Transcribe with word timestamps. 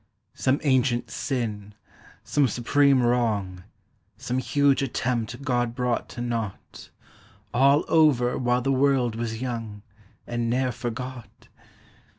Some 0.33 0.59
ancient 0.63 1.11
sin, 1.11 1.75
some 2.23 2.47
supreme 2.47 3.03
wrong, 3.03 3.63
Some 4.17 4.39
huge 4.39 4.81
attempt 4.81 5.43
God 5.43 5.75
brought 5.75 6.09
to 6.09 6.21
nought, 6.21 6.89
All 7.53 7.85
over 7.87 8.35
while 8.39 8.63
the 8.63 8.71
world 8.71 9.15
was 9.15 9.43
young, 9.43 9.83
And 10.25 10.51
neâer 10.51 10.73
forgot? 10.73 11.49